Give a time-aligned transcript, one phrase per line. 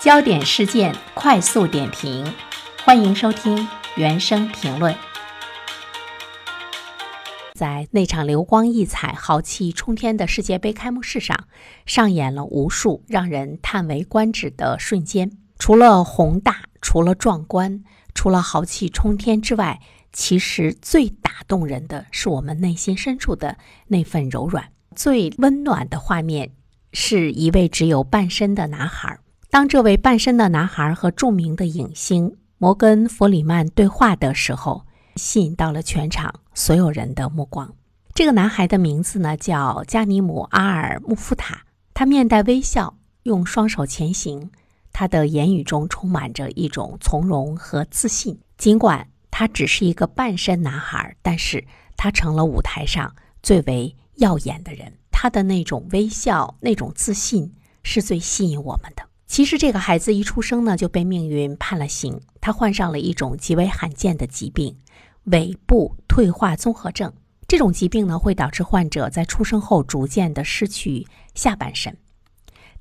[0.00, 2.32] 焦点事件快速点评，
[2.86, 4.96] 欢迎收听原声评论。
[7.52, 11.36] 在那场流光溢彩、豪气冲天的世界杯开幕式上，
[11.84, 15.32] 上演了无数让人叹为观止的瞬间。
[15.58, 19.82] 除了宏大，除了壮观，除了豪气冲天之外，
[20.14, 23.58] 其实最打动人的是我们内心深处的
[23.88, 24.72] 那份柔软。
[24.96, 26.52] 最温暖的画面，
[26.94, 29.18] 是一位只有半身的男孩。
[29.50, 34.86] 当这位半身的男孩和著名的影星摩根·弗里曼对话的时候，
[35.16, 37.74] 吸引到了全场所有人的目光。
[38.14, 44.52] 这个男孩的名字呢叫加尼姆·阿尔穆夫塔，他面带微笑，用双手前行，
[44.92, 48.38] 他的言语中充满着一种从容和自信。
[48.56, 54.92] 尽管他只是一个半身男孩，但是他成了舞台上最为耀眼的人。
[55.10, 59.09] 他的那种微笑，那种自信，是最吸引我们的。
[59.30, 64.76] 其实这个孩子一出生呢就被命运判了刑，他患上了一种极为罕见的疾病——
[65.30, 67.12] 尾部退化综合症。
[67.46, 71.96] 这种疾病呢会导致患者在出生后逐渐的失去下半身，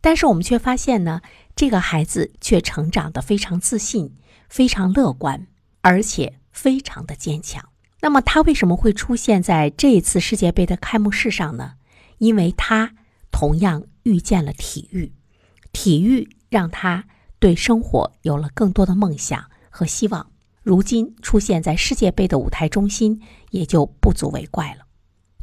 [0.02, 1.22] 但是我们却发现呢，
[1.56, 4.16] 这个孩子却成长得非常自信、
[4.50, 5.45] 非常乐观，
[5.81, 7.69] 而且非常的坚强。
[8.02, 11.73] 那么他为什么会出现在这一次世界杯的开幕式上呢？
[12.17, 12.95] 因为他
[13.30, 15.13] 同样遇见了体育，
[15.72, 16.28] 体育。
[16.50, 17.05] 让他
[17.39, 20.31] 对生活有了更多的梦想和希望。
[20.61, 24.86] 如今出现在世界杯的舞台中心，也就不足为怪了。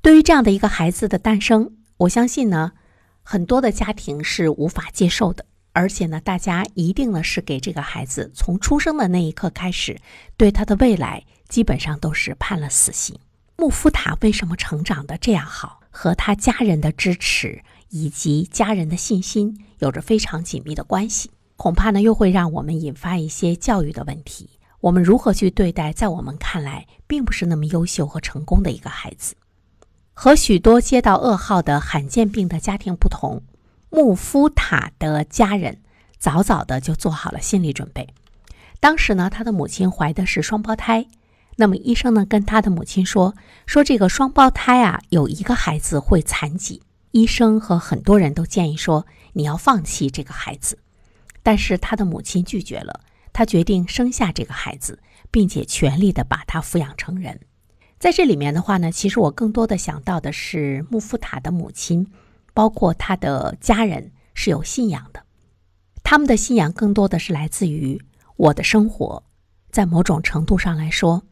[0.03, 2.73] 对于这样的一个孩子的诞生，我相信呢，
[3.23, 5.47] 很多的家庭是无法接受的。
[5.73, 10.01] 而且呢，大家一定呢是给这个孩子从出生的那一刻开始，
[10.37, 13.19] 对他的未来基本上都是判了死刑。
[13.57, 15.81] 穆夫塔为什么成长的这样好？
[15.91, 17.63] 和他家人的支持。
[17.91, 24.51] 以及家人的信心有着非常紧密的关系，恐怕呢又会让我们引发一些教育的问题。
[24.81, 29.35] 我们如何去对待在我们看来并不是那么优秀和成功的一个孩子？
[30.13, 33.43] 和许多接到噩耗的罕见病的家庭不同，
[33.91, 35.81] 穆夫塔的家人
[36.19, 38.09] 早早的就做好了心理准备。
[38.81, 41.07] 当时呢，他的母亲怀的是双胞胎，
[41.57, 43.35] 那么医生呢跟他的母亲说，
[43.67, 46.83] 说这个双胞胎啊有一个孩子会残疾。
[47.13, 50.79] 医生和很多人都建议说：“你要放弃这个孩子。”
[51.43, 53.01] 但是他的母亲拒绝了，
[53.33, 54.99] 他决定生下这个孩子，
[55.31, 57.41] 并且全力的把他抚养成人。
[57.99, 62.11] 在这里面的话呢，其实我更多的想到的是穆夫塔的母亲，
[62.53, 65.23] 包括他的家人是有信仰的，
[66.03, 68.03] 他们的信仰更多的是来自于
[68.37, 69.23] 我的生活，
[69.71, 71.23] 在某种程度上来说，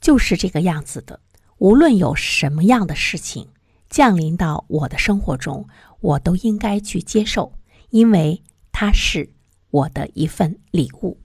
[0.00, 1.20] 就是这个样子的。
[1.58, 3.48] 无论有什么样的事情。
[3.90, 5.66] 降临到我的生活中，
[6.00, 7.52] 我都应该去接受，
[7.90, 9.32] 因为它是
[9.70, 11.18] 我的一份礼物。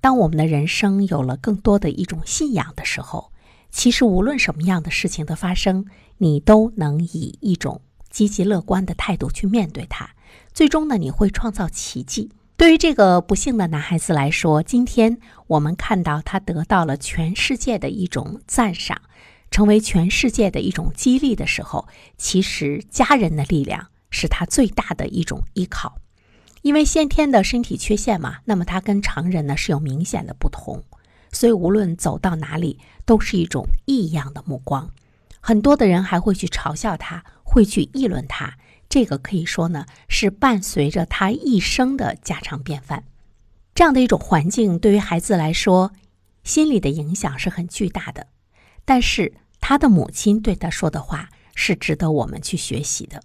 [0.00, 3.32] 当我们的人生有了更多的一种信仰的时候，
[3.70, 5.86] 其实无论什么样的事情的发生，
[6.18, 7.80] 你都能以一种
[8.10, 10.10] 积极乐观的态度去面对它。
[10.52, 12.30] 最终呢，你会创造奇迹。
[12.56, 19.02] 对于这个不幸的男孩子来说，今天我们看到他得到了全世界的一种赞赏。
[19.56, 25.96] 成为全世界的一种激励的时候，其实家人的力量是他最大的一种依靠。
[26.60, 30.84] 因为先天的身体缺陷嘛，那么他跟常人呢是有明显的不同，
[31.32, 34.90] 所以无论走到哪里都是一种异样的目光。
[35.40, 38.58] 很多的人还会去嘲笑他，会去议论他。
[38.90, 43.04] 这个可以说呢是伴随着他一生的家常便饭。
[43.74, 45.92] 这样的一种环境对于孩子来说，
[46.44, 48.26] 心理的影响是很巨大的。
[48.84, 49.32] 但是
[49.68, 53.20] 他的母亲对他说的话是值得我们去学习的。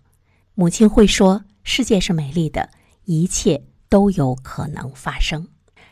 [0.55, 2.71] 母亲会说：“世界是美丽的，
[3.05, 5.49] 一切都有可能发生，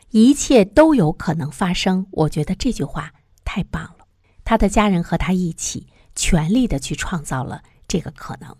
[0.08, 3.12] 一切都有可能发生。”我觉得这句话
[3.44, 3.98] 太棒了。
[4.42, 8.56] 他的家人和他一起全力的去创造了这个可能。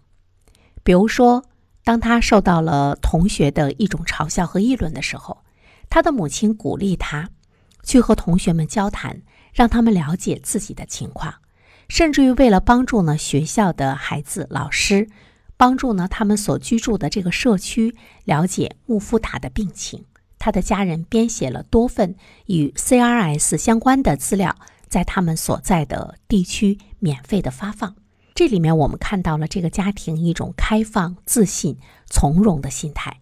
[0.85, 1.45] 比如说，
[1.83, 5.43] 当他受到了同学的一种嘲笑和议论的时候，
[5.89, 7.31] 他的母亲鼓励他
[7.83, 9.23] 去和同学们交谈。
[9.53, 11.35] 让他们了解自己的情况，
[11.91, 15.09] 甚至于为了帮助呢学校的孩子、老师，
[15.57, 20.05] 帮助呢他们所居住的这个社区了解穆夫塔的病情，
[20.39, 22.15] 他的家人编写了多份
[22.47, 24.55] 与 CRS 相关的资料，
[24.87, 27.97] 在他们所在的地区免费的发放。
[28.37, 31.77] 这里面我们看到了这个家庭一种开放、自信、
[32.07, 33.19] 从容的心态。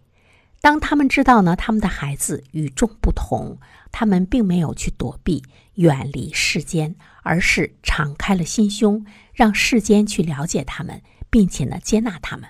[0.61, 3.57] 当他们知道呢，他们的孩子与众不同，
[3.91, 5.43] 他们并没有去躲避、
[5.75, 12.49] 远离世间，而是敞开了心胸，让世间去了解他们，并且呢接纳他们。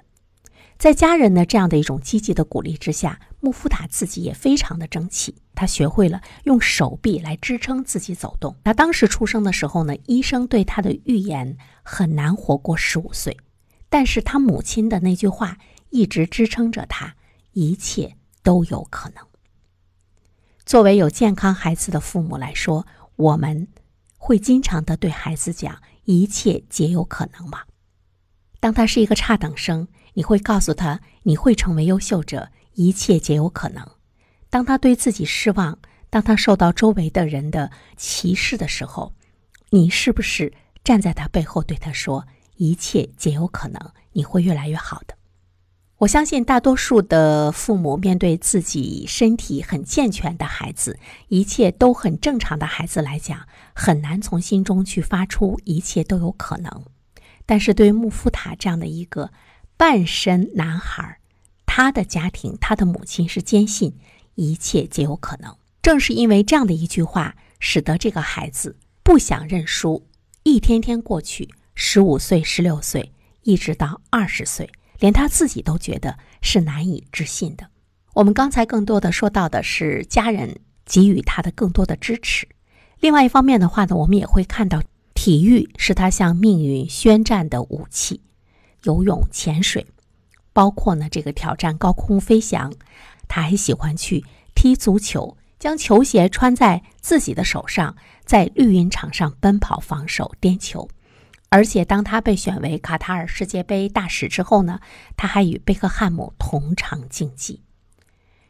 [0.80, 8.56] 在家人的这样的一种积极的鼓励之下，穆夫塔自己也非常的争气，他学会了用手臂来支撑自己走动。
[8.64, 13.38] 他当时出生的时候呢，医生对他的预言很难活过十五岁，
[13.90, 15.58] 但是他母亲的那句话
[15.90, 17.16] 一直支撑着他，
[17.54, 19.26] 一切都有可能。
[20.66, 22.86] 作为有健康孩子的父母来说，
[23.16, 23.68] 我们
[24.18, 27.64] 会经常的对孩子讲“一切皆有可能”吗？
[28.60, 32.50] 当他是一个差等生，你会告诉他你会成为优秀者。
[32.76, 33.86] 一切皆有可能。
[34.50, 35.80] 当他对自己失望，
[36.10, 39.14] 当他受到周围的人的歧视的时候，
[39.72, 42.26] 你是不是站在他背后对他说
[42.56, 45.16] ：“一切皆有可能，你会越来越好的。”
[46.00, 50.98] 我相信大多数的父母面对自己身体很健全的孩子，
[51.28, 56.86] 一切都很正常的孩子来讲，很难从心中去发出“一切都有可能”。
[57.46, 59.32] 但是对于穆夫塔这样的一个
[59.76, 61.20] 半身男孩，
[61.66, 63.98] 他的家庭，他的母亲是坚信
[64.36, 65.54] 一切皆有可能。
[65.82, 70.08] 正是因为这样的一句话，使得这个孩子不想认输。
[70.44, 73.12] 一天天过去，十五岁、十六岁，
[73.44, 77.68] 一直到二十岁，连他自己都觉得是难以置信的。
[78.14, 82.48] 我们刚才更多的说到的是家人给予他的更多的支持。
[83.00, 88.22] 另外一方面的话呢，我们也会看到体育是他向命运宣战的武器，
[88.84, 89.86] 游泳、潜水。
[90.52, 92.74] 包括呢，这个挑战高空飞翔，
[93.28, 94.26] 他还喜欢去
[94.56, 100.90] 踢足球，将球鞋穿在自己的手上，在绿茵场上奔跑、防守、颠球。
[101.50, 104.80] 而且，当他被选为卡塔尔世界杯大使之后呢，
[105.18, 107.64] 他还与贝克汉姆同场竞技。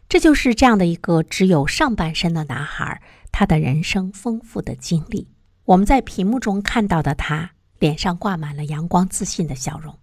[0.10, 3.02] 这就是这样的一个只有上半身的男孩，
[3.32, 5.30] 他的人生丰富的经历。
[5.66, 9.98] 我们在屏幕中看到的他，脸上挂满了阳光、自信的笑容。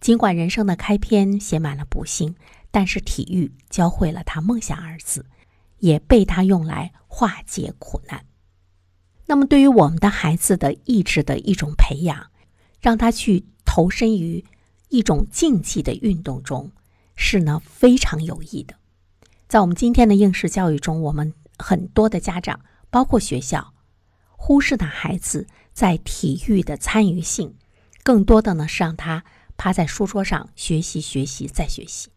[0.00, 2.36] 尽管人生的开篇写满了不幸，
[2.70, 5.26] 但是体育教会了他“梦想”二字，
[5.78, 8.24] 也被他用来化解苦难。
[9.28, 12.30] 那么，对于我们的孩子的意志的一种培养，
[12.80, 14.42] 让他去投身于
[14.88, 16.72] 一种竞技的运动中，
[17.14, 18.74] 是呢非常有益的。
[19.46, 22.58] 在我们今天的应试教育中，我们很多的家长，
[22.88, 23.74] 包括学校，
[24.32, 27.54] 忽视了孩子在体育的参与性，
[28.02, 29.24] 更多的呢是让他。
[29.60, 32.10] 趴在书桌上学习，学习再学习。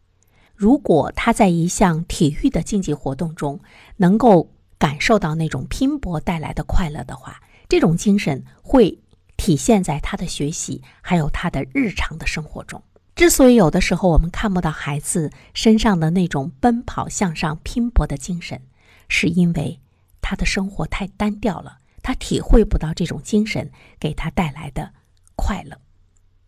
[0.53, 3.59] 如果他在一项体育的竞技活动中
[3.97, 7.39] 能够感受到那种拼搏带来的快乐的话，
[7.69, 8.97] 这种精神会
[9.37, 12.81] 体现在他的学习还有他的日常的生活中。
[13.13, 18.59] 之所以有的时候我们看不到孩子身上的那种奔跑向上、拼搏的精神，
[19.07, 19.79] 是因为
[20.19, 23.69] 他的生活太单调了，他体会不到这种精神
[23.99, 24.93] 给他带来的
[25.35, 25.77] 快乐。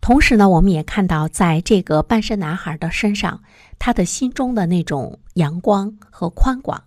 [0.01, 3.43] 同时呢，我们也看到，在这个半身男孩的身上，
[3.77, 6.85] 他的心中的那种阳光和宽广。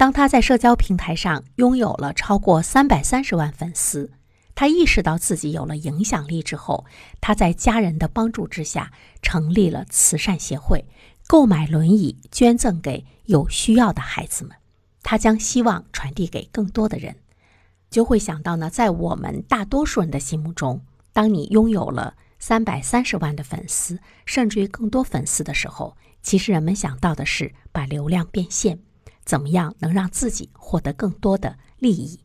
[0.00, 4.10] 当他在社交平台上拥有了超过三百三十万粉丝，
[4.54, 6.86] 他意识到自己有了影响力之后，
[7.20, 10.86] 他在家人的帮助之下成立了慈善协会，
[11.26, 14.56] 购买轮椅捐赠给有需要的孩子们。
[15.02, 17.16] 他将希望传递给更多的人，
[17.90, 20.80] 就会想到呢，在我们大多数人的心目中，
[21.12, 22.14] 当你拥有了。
[22.38, 28.78] 三百三十万的粉丝，甚至于更多粉丝的时候，其实人们想到的是把流量变现，
[29.30, 32.18] 怎么样能让自己获得更多的利益？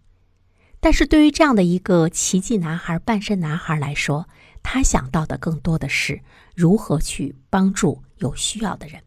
[0.80, 4.28] 但是对于这样的一个奇迹男孩、半身男孩来说，
[4.64, 6.20] 他想到的更多的是
[6.56, 9.04] 如何去帮助有需要的人。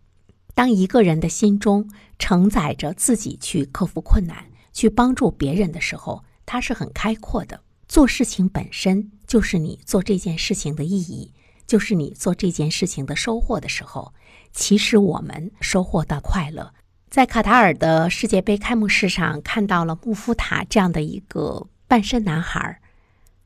[0.54, 1.90] 当一个人的心中
[2.20, 7.60] 承载着自己去克服困难、去帮助别人的时候，他是很开阔的。
[7.88, 11.34] 做事情本身就是你做这件事情的意义，
[11.66, 14.14] 就是你做这件事情的收获的时候，
[14.52, 16.72] 其实我们收获到快乐。
[17.10, 22.80] 在卡塔尔的世界杯开幕式上，看到了穆夫塔这样的一个半身男孩，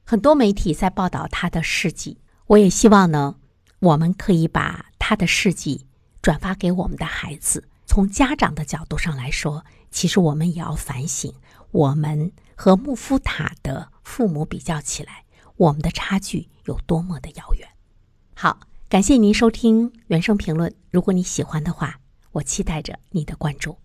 [0.05, 2.19] 很多媒体在报道他的事迹。
[2.49, 3.37] 我也希望呢，
[3.79, 5.87] 我们可以把他的事迹
[6.21, 7.69] 转发给我们的孩子。
[7.87, 11.33] 从家长的角度上来说，其实我们也要反省，
[11.71, 13.91] 我们和穆夫塔的。
[14.03, 15.25] 父母比较起来，
[15.57, 17.67] 我们的差距有多么的遥远？
[18.35, 20.75] 好，感谢您收听原声评论。
[20.91, 22.01] 如果你喜欢的话，
[22.33, 23.77] 我期待着你的关注。